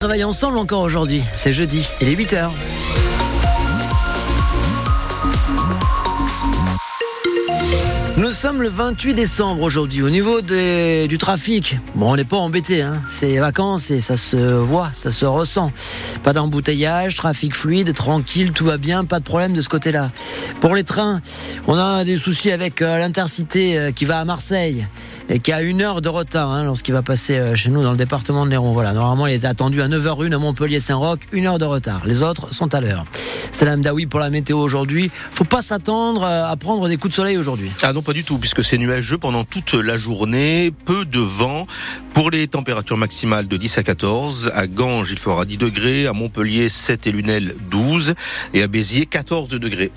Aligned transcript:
travaille 0.00 0.22
ensemble 0.22 0.58
encore 0.58 0.82
aujourd'hui. 0.82 1.24
C'est 1.34 1.52
jeudi, 1.52 1.88
il 2.00 2.08
est 2.08 2.14
8h. 2.14 2.52
Nous 8.28 8.34
sommes 8.34 8.60
le 8.60 8.68
28 8.68 9.14
décembre 9.14 9.62
aujourd'hui. 9.62 10.02
Au 10.02 10.10
niveau 10.10 10.42
du 10.42 11.16
trafic, 11.16 11.78
bon, 11.94 12.12
on 12.12 12.16
n'est 12.16 12.24
pas 12.24 12.36
embêté. 12.36 12.82
Hein. 12.82 13.00
C'est 13.08 13.38
vacances 13.38 13.90
et 13.90 14.02
ça 14.02 14.18
se 14.18 14.36
voit, 14.36 14.90
ça 14.92 15.10
se 15.10 15.24
ressent. 15.24 15.72
Pas 16.24 16.34
d'embouteillage, 16.34 17.14
trafic 17.14 17.56
fluide, 17.56 17.94
tranquille, 17.94 18.50
tout 18.50 18.66
va 18.66 18.76
bien, 18.76 19.06
pas 19.06 19.18
de 19.18 19.24
problème 19.24 19.54
de 19.54 19.62
ce 19.62 19.70
côté-là. 19.70 20.10
Pour 20.60 20.74
les 20.74 20.84
trains, 20.84 21.22
on 21.66 21.78
a 21.78 22.04
des 22.04 22.18
soucis 22.18 22.50
avec 22.50 22.82
euh, 22.82 22.98
l'intercité 22.98 23.78
euh, 23.78 23.92
qui 23.92 24.04
va 24.04 24.20
à 24.20 24.24
Marseille 24.26 24.86
et 25.30 25.38
qui 25.38 25.50
a 25.50 25.62
une 25.62 25.80
heure 25.80 26.02
de 26.02 26.10
retard 26.10 26.50
hein, 26.50 26.64
lorsqu'il 26.64 26.92
va 26.92 27.02
passer 27.02 27.38
euh, 27.38 27.54
chez 27.54 27.70
nous 27.70 27.82
dans 27.82 27.92
le 27.92 27.96
département 27.96 28.44
de 28.44 28.50
l'Hérault. 28.50 28.74
Voilà, 28.74 28.92
normalement 28.92 29.26
il 29.26 29.32
était 29.32 29.46
attendu 29.46 29.80
à 29.80 29.88
9h01 29.88 30.34
à 30.34 30.38
Montpellier-Saint-Roch, 30.38 31.20
une 31.32 31.46
heure 31.46 31.58
de 31.58 31.64
retard. 31.64 32.02
Les 32.04 32.22
autres 32.22 32.52
sont 32.52 32.74
à 32.74 32.80
l'heure. 32.80 33.06
Salam 33.52 33.80
Daoui 33.80 34.04
pour 34.04 34.20
la 34.20 34.28
météo 34.28 34.58
aujourd'hui. 34.58 35.10
Faut 35.30 35.44
pas 35.44 35.62
s'attendre 35.62 36.24
à 36.24 36.54
prendre 36.56 36.88
des 36.88 36.98
coups 36.98 37.12
de 37.12 37.16
soleil 37.16 37.38
aujourd'hui. 37.38 37.70
Ah 37.82 37.94
tout, 38.24 38.38
puisque 38.38 38.64
c'est 38.64 38.78
nuageux 38.78 39.18
pendant 39.18 39.44
toute 39.44 39.74
la 39.74 39.96
journée, 39.96 40.72
peu 40.84 41.04
de 41.04 41.20
vent. 41.20 41.66
Pour 42.14 42.30
les 42.30 42.48
températures 42.48 42.96
maximales 42.96 43.48
de 43.48 43.56
10 43.56 43.78
à 43.78 43.82
14, 43.82 44.50
à 44.54 44.66
Ganges 44.66 45.10
il 45.10 45.18
fera 45.18 45.44
10 45.44 45.58
degrés, 45.58 46.06
à 46.06 46.12
Montpellier 46.12 46.68
7 46.68 47.06
et 47.06 47.12
Lunel 47.12 47.54
12, 47.70 48.14
et 48.54 48.62
à 48.62 48.66
Béziers 48.66 49.06
14 49.06 49.48
degrés. 49.50 49.90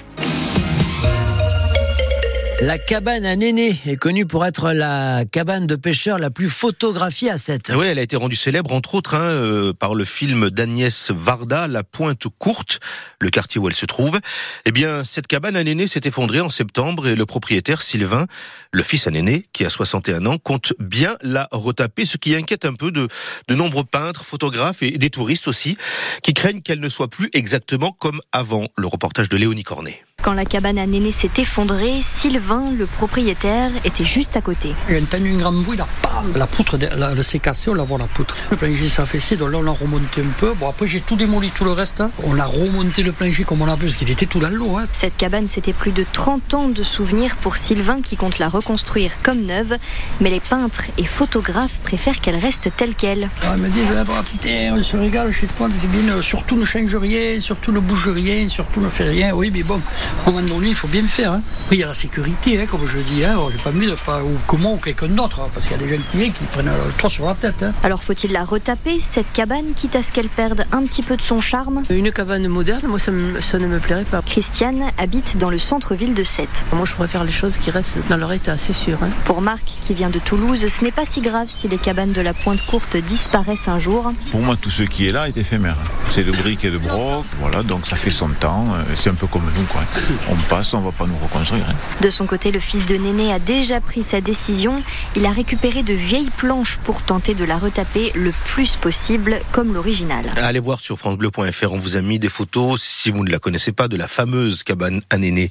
La 2.61 2.77
cabane 2.77 3.25
à 3.25 3.35
Néné 3.35 3.75
est 3.87 3.95
connue 3.95 4.27
pour 4.27 4.45
être 4.45 4.71
la 4.71 5.25
cabane 5.25 5.65
de 5.65 5.75
pêcheurs 5.75 6.19
la 6.19 6.29
plus 6.29 6.47
photographiée 6.47 7.31
à 7.31 7.39
7. 7.39 7.71
Oui, 7.75 7.87
elle 7.87 7.97
a 7.97 8.03
été 8.03 8.15
rendue 8.15 8.35
célèbre, 8.35 8.71
entre 8.73 8.93
autres, 8.93 9.15
hein, 9.15 9.23
euh, 9.23 9.73
par 9.73 9.95
le 9.95 10.05
film 10.05 10.51
d'Agnès 10.51 11.09
Varda, 11.09 11.67
La 11.67 11.83
Pointe 11.83 12.27
Courte, 12.37 12.79
le 13.19 13.31
quartier 13.31 13.59
où 13.59 13.67
elle 13.67 13.73
se 13.73 13.87
trouve. 13.87 14.19
Eh 14.65 14.71
bien, 14.71 15.03
cette 15.03 15.25
cabane 15.25 15.55
à 15.55 15.63
Néné 15.63 15.87
s'est 15.87 16.01
effondrée 16.03 16.39
en 16.39 16.49
septembre 16.49 17.07
et 17.07 17.15
le 17.15 17.25
propriétaire, 17.25 17.81
Sylvain, 17.81 18.27
le 18.71 18.83
fils 18.83 19.07
à 19.07 19.09
Néné, 19.11 19.47
qui 19.53 19.65
a 19.65 19.71
61 19.71 20.27
ans, 20.27 20.37
compte 20.37 20.73
bien 20.77 21.17
la 21.23 21.47
retaper, 21.51 22.05
ce 22.05 22.17
qui 22.17 22.35
inquiète 22.35 22.65
un 22.65 22.73
peu 22.73 22.91
de, 22.91 23.07
de 23.47 23.55
nombreux 23.55 23.85
peintres, 23.85 24.23
photographes 24.23 24.83
et 24.83 24.99
des 24.99 25.09
touristes 25.09 25.47
aussi, 25.47 25.77
qui 26.21 26.35
craignent 26.35 26.61
qu'elle 26.61 26.79
ne 26.79 26.89
soit 26.89 27.09
plus 27.09 27.31
exactement 27.33 27.91
comme 27.91 28.21
avant. 28.31 28.67
Le 28.77 28.85
reportage 28.85 29.29
de 29.29 29.37
Léonie 29.37 29.63
Cornet. 29.63 30.03
Quand 30.21 30.33
la 30.33 30.45
cabane 30.45 30.77
à 30.77 30.85
Néné 30.85 31.11
s'est 31.11 31.31
effondrée, 31.39 31.95
Sylvain, 32.01 32.65
le 32.77 32.85
propriétaire, 32.85 33.71
était 33.83 34.05
juste 34.05 34.37
à 34.37 34.41
côté. 34.41 34.75
Il 34.87 34.95
a 34.95 34.99
entendu 34.99 35.33
un 35.33 35.37
grand 35.39 35.51
bruit, 35.51 35.77
là, 35.77 35.87
bam, 36.03 36.31
la 36.35 36.45
poutre, 36.45 36.77
la- 36.77 37.19
s'est 37.23 37.39
cassée, 37.39 37.71
on 37.71 37.73
la 37.73 37.83
voit 37.83 37.97
la 37.97 38.05
poutre. 38.05 38.35
Le 38.51 38.57
plancher 38.57 38.87
s'est 38.87 39.01
affaissé, 39.01 39.35
donc 39.35 39.51
là 39.51 39.57
on 39.57 39.63
l'a 39.63 39.71
remonté 39.71 40.21
un 40.21 40.29
peu. 40.37 40.53
Bon 40.59 40.69
après 40.69 40.85
j'ai 40.87 41.01
tout 41.01 41.15
démoli, 41.15 41.49
tout 41.49 41.63
le 41.63 41.71
reste. 41.71 42.01
hein. 42.01 42.11
On 42.23 42.37
a 42.39 42.45
remonté 42.45 43.01
le 43.01 43.11
plancher 43.13 43.43
comme 43.45 43.61
on 43.63 43.67
a 43.67 43.75
pu, 43.75 43.85
parce 43.85 43.95
qu'il 43.97 44.11
était 44.11 44.27
tout 44.27 44.39
dans 44.39 44.49
l'eau. 44.49 44.77
Hein. 44.77 44.85
Cette 44.93 45.17
cabane, 45.17 45.47
c'était 45.47 45.73
plus 45.73 45.91
de 45.91 46.05
30 46.13 46.53
ans 46.53 46.69
de 46.69 46.83
souvenirs 46.83 47.35
pour 47.37 47.57
Sylvain 47.57 48.01
qui 48.03 48.15
compte 48.15 48.37
la 48.37 48.47
reconstruire 48.49 49.11
comme 49.23 49.41
neuve. 49.41 49.75
Mais 50.19 50.29
les 50.29 50.39
peintres 50.39 50.83
et 50.99 51.05
photographes 51.05 51.79
préfèrent 51.83 52.21
qu'elle 52.21 52.35
reste 52.37 52.69
telle 52.77 52.93
qu'elle. 52.93 53.27
Alors, 53.41 53.55
Ils 53.57 53.63
me 53.63 53.69
disent, 53.69 53.95
ah, 53.97 54.03
bah, 54.03 54.21
putain, 54.29 54.73
on 54.77 54.83
se 54.83 54.97
régale 54.97 55.33
chez 55.33 55.47
toi, 55.47 55.67
c'est 55.79 55.89
bien, 55.89 56.13
euh, 56.13 56.21
surtout 56.21 56.57
ne 56.57 56.65
change 56.65 56.95
rien, 56.95 57.39
surtout 57.39 57.71
ne 57.71 57.79
bouge 57.79 58.09
rien, 58.09 58.47
surtout 58.49 58.81
ne 58.81 58.89
fait 58.89 59.05
rien. 59.09 59.33
Oui 59.33 59.49
mais 59.53 59.63
bon, 59.63 59.81
un 60.27 60.31
moment 60.31 60.41
donné 60.47 60.69
il 60.69 60.75
faut 60.75 60.87
bien 60.87 61.05
faire. 61.07 61.33
Hein. 61.33 61.41
Après 61.63 61.75
il 61.77 61.79
y 61.79 61.83
a 61.83 61.87
la 61.87 61.93
sécurité, 61.93 62.59
hein, 62.61 62.65
comme 62.69 62.87
je 62.87 62.99
dis, 62.99 63.23
hein. 63.23 63.35
j'ai 63.51 63.57
pas 63.61 63.71
mis 63.71 63.87
de 63.87 63.95
pas, 63.95 64.21
ou 64.23 64.57
moi 64.57 64.71
ou 64.73 64.77
quelqu'un 64.77 65.07
d'autre, 65.07 65.39
hein, 65.41 65.49
parce 65.53 65.67
qu'il 65.67 65.77
y 65.77 65.79
a 65.79 65.83
des 65.85 65.95
gens 65.95 66.01
qui 66.09 66.17
viennent 66.17 66.31
qui 66.33 66.45
prennent 66.45 66.65
le 66.67 66.91
toit 66.97 67.09
sur 67.09 67.25
la 67.25 67.35
tête. 67.35 67.63
Hein. 67.63 67.71
Alors 67.83 68.03
faut-il 68.03 68.31
la 68.31 68.43
retaper, 68.43 68.99
cette 68.99 69.31
cabane, 69.33 69.73
quitte 69.75 69.95
à 69.95 70.03
ce 70.03 70.11
qu'elle 70.11 70.29
perde 70.29 70.65
un 70.71 70.83
petit 70.83 71.03
peu 71.03 71.17
de 71.17 71.21
son 71.21 71.41
charme? 71.41 71.83
Une 71.89 72.11
cabane 72.11 72.47
moderne, 72.47 72.83
moi 72.87 72.99
ça, 72.99 73.11
me- 73.11 73.41
ça 73.41 73.57
ne 73.59 73.67
me 73.67 73.79
plairait 73.79 74.03
pas. 74.03 74.21
Christiane 74.21 74.83
habite 74.97 75.37
dans 75.37 75.49
le 75.49 75.57
centre-ville 75.57 76.13
de 76.13 76.23
Sète. 76.23 76.65
Moi 76.73 76.85
je 76.85 76.93
préfère 76.93 77.23
les 77.23 77.31
choses 77.31 77.57
qui 77.57 77.71
restent 77.71 77.99
dans 78.09 78.17
leur 78.17 78.31
état, 78.33 78.57
c'est 78.57 78.73
sûr. 78.73 78.97
hein. 79.03 79.09
Pour 79.25 79.41
Marc, 79.41 79.63
qui 79.81 79.93
vient 79.93 80.09
de 80.09 80.19
Toulouse, 80.19 80.65
ce 80.67 80.83
n'est 80.83 80.91
pas 80.91 81.05
si 81.05 81.21
grave 81.21 81.47
si 81.47 81.67
les 81.67 81.77
cabanes 81.77 82.11
de 82.11 82.21
la 82.21 82.33
Pointe 82.33 82.65
Courte 82.65 82.97
disparaissent 82.97 83.67
un 83.67 83.79
jour. 83.79 84.11
Pour 84.31 84.41
moi, 84.41 84.55
tout 84.55 84.69
ce 84.69 84.83
qui 84.83 85.07
est 85.07 85.11
là 85.11 85.27
est 85.27 85.37
éphémère. 85.37 85.77
C'est 86.09 86.23
de 86.23 86.31
briques 86.31 86.65
et 86.65 86.71
de 86.71 86.77
broc, 86.77 87.25
voilà, 87.39 87.63
donc 87.63 87.85
ça 87.87 87.95
fait 87.95 88.09
son 88.09 88.29
temps. 88.29 88.67
euh, 88.75 88.83
C'est 88.95 89.09
un 89.09 89.13
peu 89.15 89.27
comme 89.27 89.43
nous, 89.55 89.63
quoi. 89.65 89.81
On 90.29 90.35
passe, 90.49 90.73
on 90.73 90.81
va 90.81 90.91
pas 90.91 91.05
nous 91.05 91.17
reconstruire. 91.17 91.65
hein. 91.69 91.75
De 92.01 92.09
son 92.09 92.25
côté, 92.25 92.51
le 92.51 92.59
fils 92.59 92.85
de 92.85 92.95
Néné 92.95 93.31
a 93.33 93.39
déjà 93.39 93.79
pris 93.81 94.03
sa 94.03 94.19
décision. 94.21 94.81
Il 95.15 95.25
a 95.25 95.31
récupéré 95.31 95.83
de 95.83 95.93
vieilles 95.93 96.29
planches 96.37 96.79
pour 96.83 97.01
tenter 97.01 97.33
de 97.33 97.43
la 97.43 97.57
retaper 97.57 98.11
le 98.15 98.31
plus 98.45 98.75
possible 98.75 99.39
comme 99.51 99.73
l'original. 99.73 100.25
Allez 100.37 100.59
voir 100.59 100.79
sur 100.79 100.97
francebleu.fr, 100.97 101.71
on 101.71 101.77
vous 101.77 101.97
a 101.97 102.01
mis 102.01 102.19
des 102.19 102.29
photos, 102.29 102.81
si 102.81 103.11
vous 103.11 103.23
ne 103.23 103.31
la 103.31 103.39
connaissez 103.39 103.71
pas, 103.71 103.87
de 103.87 103.95
la 103.95 104.07
fameuse 104.07 104.63
cabane 104.63 105.01
à 105.09 105.17
Néné. 105.17 105.49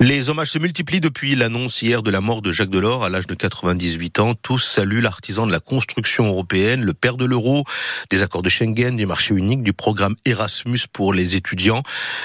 Les 0.00 0.30
hommages 0.30 0.50
se 0.50 0.58
multiplient 0.58 1.00
depuis 1.00 1.34
l'annonce 1.36 1.82
hier 1.82 2.02
de 2.02 2.10
la 2.10 2.20
mort 2.20 2.42
de 2.42 2.52
Jacques 2.52 2.70
Delors 2.70 3.04
à 3.04 3.08
l'âge 3.10 3.26
de 3.26 3.34
98 3.34 4.18
ans. 4.20 4.34
Tous 4.34 4.58
saluent 4.58 5.00
l'artisan 5.02 5.46
de 5.46 5.52
la 5.52 5.60
construction 5.60 6.26
européenne, 6.26 6.82
le 6.82 6.94
père 6.94 7.16
de 7.16 7.24
l'euro, 7.24 7.64
des 8.10 8.22
accords 8.22 8.42
de 8.42 8.48
Schengen, 8.48 8.96
du 8.96 9.06
marché 9.06 9.34
unique, 9.34 9.62
du 9.62 9.72
programme 9.72 10.14
Erasmus 10.24 10.80
pour 10.92 11.12
les 11.12 11.36
étudiants. 11.36 11.82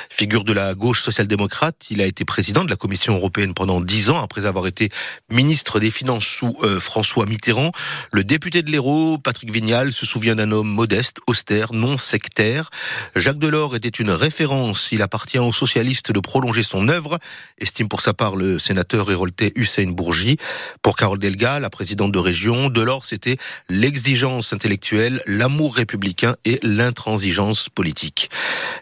Figure 0.10 0.44
de 0.44 0.54
la 0.54 0.74
gauche 0.74 1.02
social-démocrate, 1.02 1.49
il 1.90 2.02
a 2.02 2.06
été 2.06 2.26
président 2.26 2.64
de 2.64 2.70
la 2.70 2.76
Commission 2.76 3.16
européenne 3.16 3.54
pendant 3.54 3.82
dix 3.82 4.10
ans 4.10 4.22
après 4.22 4.46
avoir 4.46 4.68
été 4.68 4.90
ministre 5.30 5.80
des 5.80 5.92
Finances 5.92 6.26
sous 6.26 6.56
euh, 6.64 6.80
François 6.80 7.26
Mitterrand. 7.26 7.72
Le 8.12 8.24
député 8.24 8.62
de 8.62 8.72
l'Hérault, 8.72 9.18
Patrick 9.18 9.52
Vignal, 9.52 9.92
se 9.94 10.06
souvient 10.06 10.36
d'un 10.36 10.52
homme 10.52 10.70
modeste, 10.70 11.18
austère, 11.28 11.74
non 11.74 11.98
sectaire. 11.98 12.70
Jacques 13.16 13.40
Delors 13.40 13.76
était 13.76 13.90
une 13.90 14.12
référence. 14.12 14.90
Il 14.92 15.02
appartient 15.02 15.40
aux 15.40 15.52
socialistes 15.52 16.12
de 16.12 16.20
prolonger 16.20 16.64
son 16.64 16.88
œuvre, 16.88 17.20
estime 17.58 17.88
pour 17.88 18.02
sa 18.02 18.14
part 18.14 18.36
le 18.36 18.60
sénateur 18.60 19.12
héroltais 19.12 19.52
Hussein 19.56 19.88
Bourgi. 19.88 20.38
Pour 20.82 20.96
Carole 20.96 21.20
Delga, 21.20 21.60
la 21.60 21.70
présidente 21.70 22.12
de 22.12 22.20
région, 22.20 22.70
Delors, 22.70 23.06
c'était 23.06 23.38
l'exigence 23.70 24.54
intellectuelle, 24.54 25.22
l'amour 25.26 25.76
républicain 25.76 26.36
et 26.46 26.60
l'intransigeance 26.64 27.70
politique. 27.70 28.30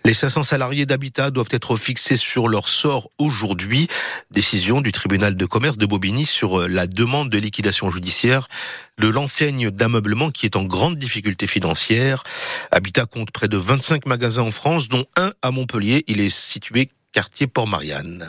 Les 0.06 0.14
500 0.14 0.44
salariés 0.44 0.86
d'Habitat 0.86 1.32
doivent 1.32 1.48
être 1.52 1.76
fixés 1.78 2.18
sur 2.18 2.48
leur 2.48 2.57
sort 2.66 3.10
aujourd'hui. 3.20 3.88
Décision 4.32 4.82
du 4.82 4.92
tribunal 4.92 5.38
de 5.38 5.46
commerce 5.46 5.78
de 5.78 5.86
Bobigny 5.86 6.26
sur 6.26 6.62
euh, 6.62 6.68
la 6.68 6.88
demande 6.88 7.30
de 7.30 7.38
liquidation 7.38 7.90
judiciaire 7.90 8.48
de 9.00 9.08
l'enseigne 9.08 9.70
d'ameublement 9.70 10.32
qui 10.32 10.46
est 10.46 10.56
en 10.56 10.64
grande 10.64 10.98
difficulté 10.98 11.46
financière. 11.46 12.24
Habitat 12.72 13.06
compte 13.06 13.30
près 13.30 13.48
de 13.48 13.58
25 13.58 14.08
magasins 14.08 14.42
en 14.42 14.52
France, 14.52 14.88
dont 14.88 15.06
un 15.16 15.34
à 15.42 15.52
Montpellier. 15.52 16.04
Il 16.08 16.20
est 16.20 16.36
situé 16.36 16.90
quartier 17.12 17.46
Port-Marianne. 17.46 18.28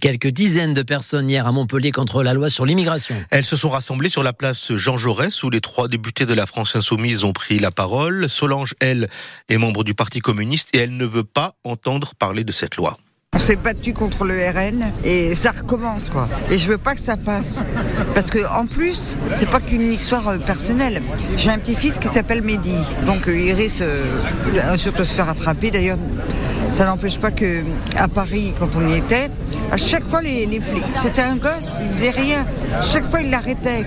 Quelques 0.00 0.28
dizaines 0.28 0.74
de 0.74 0.82
personnes 0.82 1.30
hier 1.30 1.46
à 1.46 1.52
Montpellier 1.52 1.92
contre 1.92 2.22
la 2.22 2.34
loi 2.34 2.50
sur 2.50 2.66
l'immigration. 2.66 3.14
Elles 3.30 3.44
se 3.44 3.56
sont 3.56 3.68
rassemblées 3.68 4.08
sur 4.10 4.22
la 4.24 4.32
place 4.32 4.72
Jean 4.74 4.96
Jaurès 4.98 5.42
où 5.44 5.50
les 5.50 5.60
trois 5.60 5.86
députés 5.86 6.26
de 6.26 6.34
la 6.34 6.46
France 6.46 6.74
Insoumise 6.74 7.22
ont 7.22 7.32
pris 7.32 7.58
la 7.60 7.70
parole. 7.70 8.28
Solange, 8.28 8.74
elle, 8.80 9.08
est 9.48 9.56
membre 9.56 9.84
du 9.84 9.94
Parti 9.94 10.18
communiste 10.18 10.70
et 10.74 10.78
elle 10.78 10.96
ne 10.96 11.04
veut 11.06 11.24
pas 11.24 11.54
entendre 11.64 12.12
parler 12.18 12.42
de 12.42 12.50
cette 12.52 12.76
loi. 12.76 12.98
On 13.34 13.38
s'est 13.38 13.56
battu 13.56 13.92
contre 13.92 14.24
le 14.24 14.34
RN 14.34 14.90
et 15.04 15.34
ça 15.34 15.52
recommence 15.52 16.08
quoi. 16.10 16.28
Et 16.50 16.58
je 16.58 16.66
veux 16.66 16.78
pas 16.78 16.94
que 16.94 17.00
ça 17.00 17.16
passe. 17.16 17.60
Parce 18.14 18.30
que 18.30 18.38
en 18.52 18.66
plus, 18.66 19.14
c'est 19.34 19.48
pas 19.48 19.60
qu'une 19.60 19.92
histoire 19.92 20.26
euh, 20.28 20.38
personnelle. 20.38 21.02
J'ai 21.36 21.50
un 21.50 21.58
petit-fils 21.58 21.98
qui 21.98 22.08
s'appelle 22.08 22.42
Mehdi. 22.42 22.74
Donc 23.06 23.28
euh, 23.28 23.38
il 23.38 23.52
risque 23.52 23.82
euh, 23.82 24.02
de- 24.72 24.78
surtout 24.78 25.00
de 25.00 25.04
se 25.04 25.14
faire 25.14 25.28
attraper. 25.28 25.70
D'ailleurs, 25.70 25.98
ça 26.72 26.86
n'empêche 26.86 27.18
pas 27.18 27.30
que 27.30 27.62
à 27.96 28.08
Paris, 28.08 28.54
quand 28.58 28.68
on 28.76 28.88
y 28.88 28.96
était, 28.96 29.30
à 29.70 29.76
chaque 29.76 30.06
fois 30.06 30.22
les, 30.22 30.46
les 30.46 30.60
flics, 30.60 30.84
c'était 30.96 31.22
un 31.22 31.36
gosse, 31.36 31.78
il 31.82 31.94
disait 31.96 32.10
rien. 32.10 32.46
Chaque 32.80 33.08
fois 33.10 33.20
il 33.20 33.30
l'arrêtait. 33.30 33.84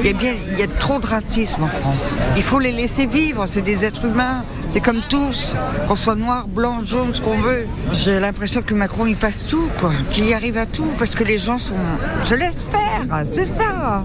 Il 0.00 0.06
y 0.06 0.10
a 0.10 0.12
bien, 0.12 0.34
il 0.52 0.58
y 0.58 0.62
a 0.62 0.66
trop 0.66 0.98
de 0.98 1.06
racisme 1.06 1.62
en 1.62 1.68
France. 1.68 2.16
Il 2.36 2.42
faut 2.42 2.58
les 2.58 2.72
laisser 2.72 3.06
vivre. 3.06 3.46
C'est 3.46 3.62
des 3.62 3.84
êtres 3.84 4.04
humains. 4.04 4.44
C'est 4.70 4.80
comme 4.80 5.00
tous, 5.08 5.54
qu'on 5.88 5.96
soit 5.96 6.14
noir, 6.14 6.46
blanc, 6.46 6.80
jaune, 6.84 7.14
ce 7.14 7.22
qu'on 7.22 7.40
veut. 7.40 7.66
J'ai 7.92 8.20
l'impression 8.20 8.60
que 8.60 8.74
Macron, 8.74 9.06
il 9.06 9.16
passe 9.16 9.46
tout, 9.46 9.70
quoi. 9.80 9.92
Qu'il 10.10 10.30
arrive 10.34 10.58
à 10.58 10.66
tout, 10.66 10.92
parce 10.98 11.14
que 11.14 11.24
les 11.24 11.38
gens 11.38 11.56
sont... 11.56 11.76
se 12.22 12.34
laissent 12.34 12.64
faire, 12.70 13.24
c'est 13.24 13.46
ça. 13.46 14.04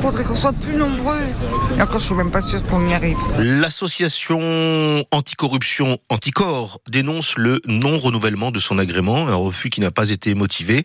Faudrait 0.00 0.24
qu'on 0.24 0.34
soit 0.34 0.54
plus 0.54 0.76
nombreux. 0.76 1.20
Et 1.76 1.82
encore, 1.82 1.98
je 2.00 2.06
suis 2.06 2.14
même 2.14 2.30
pas 2.30 2.40
sûre 2.40 2.64
qu'on 2.68 2.88
y 2.88 2.94
arrive. 2.94 3.18
L'association 3.38 5.04
anticorruption 5.10 5.98
Anticor 6.08 6.80
dénonce 6.88 7.36
le 7.36 7.60
non-renouvellement 7.66 8.50
de 8.50 8.60
son 8.60 8.78
agrément, 8.78 9.28
un 9.28 9.34
refus 9.34 9.68
qui 9.68 9.82
n'a 9.82 9.90
pas 9.90 10.08
été 10.08 10.34
motivé. 10.38 10.84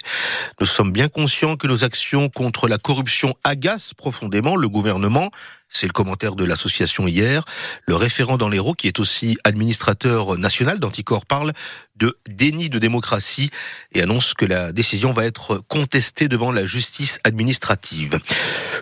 Nous 0.60 0.66
sommes 0.66 0.92
bien 0.92 1.08
conscients 1.08 1.56
que 1.56 1.68
nos 1.68 1.86
actions 1.86 2.30
contre 2.30 2.68
la 2.68 2.78
corruption 2.78 3.36
agacent 3.44 3.94
profondément 3.96 4.58
le 4.58 4.68
gouvernement. 4.68 5.30
C'est 5.74 5.88
le 5.88 5.92
commentaire 5.92 6.36
de 6.36 6.44
l'association 6.44 7.08
hier. 7.08 7.44
Le 7.88 7.96
référent 7.96 8.38
dans 8.38 8.48
l'Hérault, 8.48 8.76
qui 8.76 8.88
est 8.88 9.00
aussi 9.00 9.38
administrateur 9.44 10.38
national 10.38 10.78
d'Anticorps, 10.78 11.26
parle 11.26 11.52
de 11.96 12.18
déni 12.28 12.70
de 12.70 12.80
démocratie 12.80 13.50
et 13.92 14.02
annonce 14.02 14.34
que 14.34 14.46
la 14.46 14.72
décision 14.72 15.12
va 15.14 15.26
être 15.26 15.64
contestée 15.68 16.28
devant 16.28 16.52
la 16.52 16.66
justice 16.66 17.20
administrative. 17.24 18.20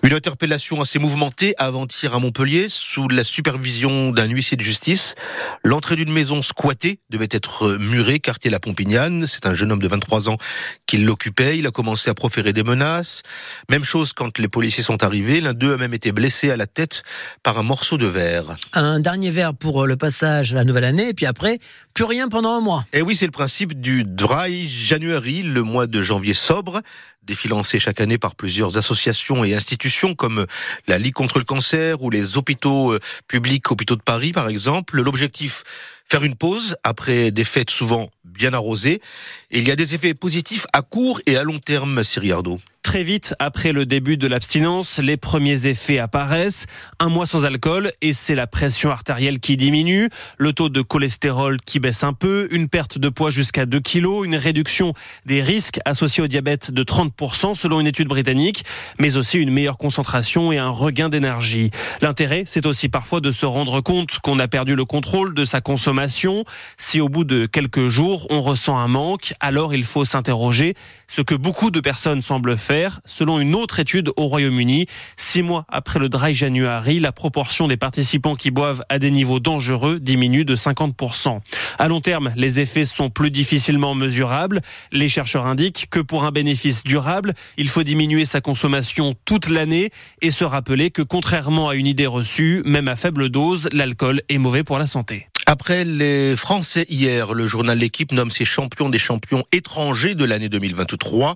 Une 0.03 0.13
interpellation 0.13 0.81
assez 0.81 0.99
mouvementée 0.99 1.53
avant-hier 1.57 2.13
à 2.13 2.19
Montpellier 2.19 2.67
sous 2.69 3.07
la 3.07 3.23
supervision 3.23 4.11
d'un 4.11 4.27
huissier 4.27 4.57
de 4.57 4.63
justice. 4.63 5.15
L'entrée 5.63 5.95
d'une 5.95 6.11
maison 6.11 6.41
squattée 6.41 6.99
devait 7.09 7.27
être 7.31 7.77
murée, 7.77 8.19
quartier 8.19 8.49
La 8.49 8.59
Pompignane. 8.59 9.27
C'est 9.27 9.45
un 9.45 9.53
jeune 9.53 9.71
homme 9.71 9.81
de 9.81 9.87
23 9.87 10.29
ans 10.29 10.37
qui 10.87 10.97
l'occupait. 10.97 11.57
Il 11.57 11.67
a 11.67 11.71
commencé 11.71 12.09
à 12.09 12.13
proférer 12.13 12.51
des 12.51 12.63
menaces. 12.63 13.21
Même 13.69 13.85
chose 13.85 14.11
quand 14.11 14.39
les 14.39 14.47
policiers 14.47 14.83
sont 14.83 15.03
arrivés. 15.03 15.39
L'un 15.39 15.53
d'eux 15.53 15.73
a 15.73 15.77
même 15.77 15.93
été 15.93 16.11
blessé 16.11 16.49
à 16.49 16.57
la 16.57 16.67
tête 16.67 16.80
par 17.43 17.57
un 17.57 17.63
morceau 17.63 17.97
de 17.97 18.05
verre. 18.05 18.55
Un 18.73 18.99
dernier 18.99 19.31
verre 19.31 19.53
pour 19.53 19.87
le 19.87 19.95
passage 19.95 20.53
à 20.53 20.55
la 20.55 20.63
nouvelle 20.63 20.83
année 20.83 21.09
et 21.09 21.13
puis 21.13 21.25
après, 21.25 21.59
plus 21.93 22.03
rien 22.03 22.29
pendant 22.29 22.51
un 22.51 22.61
mois. 22.61 22.85
Et 22.93 23.01
oui, 23.01 23.15
c'est 23.15 23.25
le 23.25 23.31
principe 23.31 23.79
du 23.79 24.03
Dry 24.03 24.67
January, 24.67 25.43
le 25.43 25.63
mois 25.63 25.87
de 25.87 26.01
janvier 26.01 26.33
sobre, 26.33 26.81
défilancé 27.23 27.79
chaque 27.79 28.01
année 28.01 28.17
par 28.17 28.35
plusieurs 28.35 28.77
associations 28.77 29.43
et 29.43 29.53
institutions 29.53 30.15
comme 30.15 30.45
la 30.87 30.97
Ligue 30.97 31.13
contre 31.13 31.39
le 31.39 31.45
cancer 31.45 32.01
ou 32.01 32.09
les 32.09 32.37
hôpitaux 32.37 32.93
euh, 32.93 32.99
publics, 33.27 33.71
hôpitaux 33.71 33.95
de 33.95 34.01
Paris 34.01 34.31
par 34.31 34.49
exemple. 34.49 35.01
L'objectif, 35.01 35.63
faire 36.09 36.23
une 36.23 36.35
pause 36.35 36.75
après 36.83 37.31
des 37.31 37.45
fêtes 37.45 37.69
souvent 37.69 38.09
bien 38.25 38.53
arrosées. 38.53 39.01
Et 39.51 39.59
il 39.59 39.67
y 39.67 39.71
a 39.71 39.75
des 39.75 39.93
effets 39.93 40.13
positifs 40.13 40.65
à 40.73 40.81
court 40.81 41.21
et 41.25 41.37
à 41.37 41.43
long 41.43 41.59
terme, 41.59 42.03
Siriardo. 42.03 42.59
Très 42.83 43.03
vite 43.03 43.35
après 43.37 43.73
le 43.73 43.85
début 43.85 44.17
de 44.17 44.27
l'abstinence, 44.27 44.97
les 44.97 45.15
premiers 45.15 45.67
effets 45.67 45.99
apparaissent. 45.99 46.65
Un 46.99 47.09
mois 47.09 47.27
sans 47.27 47.45
alcool 47.45 47.91
et 48.01 48.11
c'est 48.11 48.33
la 48.33 48.47
pression 48.47 48.89
artérielle 48.89 49.39
qui 49.39 49.55
diminue, 49.55 50.09
le 50.39 50.51
taux 50.51 50.69
de 50.69 50.81
cholestérol 50.81 51.59
qui 51.63 51.79
baisse 51.79 52.03
un 52.03 52.13
peu, 52.13 52.47
une 52.49 52.67
perte 52.67 52.97
de 52.97 53.09
poids 53.09 53.29
jusqu'à 53.29 53.67
2 53.67 53.79
kilos, 53.81 54.25
une 54.25 54.35
réduction 54.35 54.95
des 55.27 55.43
risques 55.43 55.79
associés 55.85 56.23
au 56.23 56.27
diabète 56.27 56.71
de 56.71 56.83
30% 56.83 57.55
selon 57.55 57.79
une 57.79 57.85
étude 57.85 58.07
britannique, 58.07 58.65
mais 58.97 59.15
aussi 59.15 59.37
une 59.37 59.51
meilleure 59.51 59.77
concentration 59.77 60.51
et 60.51 60.57
un 60.57 60.69
regain 60.69 61.09
d'énergie. 61.09 61.69
L'intérêt, 62.01 62.45
c'est 62.47 62.65
aussi 62.65 62.89
parfois 62.89 63.21
de 63.21 63.29
se 63.29 63.45
rendre 63.45 63.81
compte 63.81 64.17
qu'on 64.23 64.39
a 64.39 64.47
perdu 64.47 64.75
le 64.75 64.85
contrôle 64.85 65.35
de 65.35 65.45
sa 65.45 65.61
consommation. 65.61 66.45
Si 66.79 66.99
au 66.99 67.09
bout 67.09 67.25
de 67.25 67.45
quelques 67.45 67.89
jours, 67.89 68.25
on 68.31 68.41
ressent 68.41 68.79
un 68.79 68.87
manque, 68.87 69.35
alors 69.39 69.75
il 69.75 69.83
faut 69.83 70.03
s'interroger, 70.03 70.73
ce 71.11 71.21
que 71.21 71.35
beaucoup 71.35 71.71
de 71.71 71.81
personnes 71.81 72.21
semblent 72.21 72.57
faire 72.57 73.01
Selon 73.03 73.41
une 73.41 73.53
autre 73.53 73.81
étude 73.81 74.11
au 74.15 74.27
Royaume-Uni, 74.27 74.85
six 75.17 75.43
mois 75.43 75.65
après 75.67 75.99
le 75.99 76.07
dry 76.07 76.33
January, 76.33 76.99
la 76.99 77.11
proportion 77.11 77.67
des 77.67 77.75
participants 77.75 78.37
qui 78.37 78.49
boivent 78.49 78.85
à 78.87 78.97
des 78.97 79.11
niveaux 79.11 79.41
dangereux 79.41 79.99
diminue 79.99 80.45
de 80.45 80.55
50%. 80.55 81.41
À 81.77 81.87
long 81.89 81.99
terme, 81.99 82.31
les 82.37 82.61
effets 82.61 82.85
sont 82.85 83.09
plus 83.09 83.29
difficilement 83.29 83.93
mesurables. 83.93 84.61
Les 84.93 85.09
chercheurs 85.09 85.47
indiquent 85.47 85.89
que 85.89 85.99
pour 85.99 86.23
un 86.23 86.31
bénéfice 86.31 86.81
durable, 86.83 87.33
il 87.57 87.67
faut 87.67 87.83
diminuer 87.83 88.23
sa 88.23 88.39
consommation 88.39 89.13
toute 89.25 89.49
l'année 89.49 89.89
et 90.21 90.31
se 90.31 90.45
rappeler 90.45 90.91
que 90.91 91.01
contrairement 91.01 91.67
à 91.67 91.75
une 91.75 91.87
idée 91.87 92.07
reçue, 92.07 92.61
même 92.63 92.87
à 92.87 92.95
faible 92.95 93.27
dose, 93.27 93.67
l'alcool 93.73 94.21
est 94.29 94.37
mauvais 94.37 94.63
pour 94.63 94.79
la 94.79 94.87
santé. 94.87 95.27
Après 95.51 95.83
les 95.83 96.37
Français 96.37 96.85
hier, 96.87 97.33
le 97.33 97.45
journal 97.45 97.77
L'équipe 97.77 98.13
nomme 98.13 98.31
ses 98.31 98.45
champions 98.45 98.87
des 98.87 98.97
champions 98.97 99.43
étrangers 99.51 100.15
de 100.15 100.23
l'année 100.23 100.47
2023. 100.47 101.35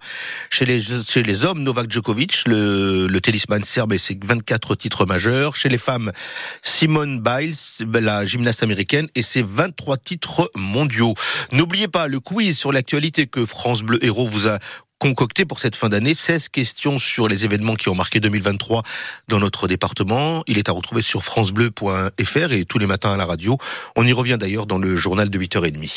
Chez 0.50 0.64
les, 0.64 1.44
hommes, 1.44 1.62
Novak 1.62 1.92
Djokovic, 1.92 2.48
le, 2.48 3.08
le 3.08 3.20
tennisman 3.20 3.62
serbe 3.64 3.92
et 3.92 3.98
ses 3.98 4.18
24 4.24 4.76
titres 4.76 5.06
majeurs. 5.06 5.58
Chez 5.58 5.68
les 5.68 5.78
femmes, 5.78 6.14
Simone 6.62 7.20
Biles, 7.20 7.58
la 7.94 8.26
gymnaste 8.26 8.64
américaine 8.64 9.10
et 9.16 9.22
ses 9.22 9.42
23 9.42 9.98
titres 9.98 10.50
mondiaux. 10.56 11.14
N'oubliez 11.52 11.90
pas 11.90 12.08
le 12.08 12.22
quiz 12.22 12.58
sur 12.58 12.72
l'actualité 12.72 13.28
que 13.28 13.46
France 13.46 13.82
Bleu 13.82 14.02
Héros 14.02 14.28
vous 14.28 14.48
a 14.48 14.60
concocté 15.00 15.46
pour 15.46 15.60
cette 15.60 15.76
fin 15.76 15.90
d'année 15.90 16.16
16 16.16 16.50
questions 16.50 17.00
sur 17.00 17.28
les 17.28 17.46
événements 17.46 17.76
qui 17.76 17.90
ont 17.90 17.96
marqué 17.96 18.20
2023 18.20 18.84
dans 19.28 19.40
notre 19.40 19.68
département. 19.68 20.44
Il 20.48 20.58
est 20.58 20.70
à 20.70 20.72
retrouver 20.72 21.02
sur 21.02 21.24
francebleu.fr 21.24 22.52
et 22.52 22.66
tous 22.66 22.80
les 22.80 22.88
matins 22.88 23.14
à 23.14 23.18
la 23.18 23.26
radio. 23.26 23.58
On 23.96 24.06
y 24.06 24.14
revient 24.14 24.38
d'ailleurs 24.40 24.66
dans 24.66 24.78
le 24.78 24.96
journal 24.96 25.30
de 25.30 25.40
8h30. 25.40 25.92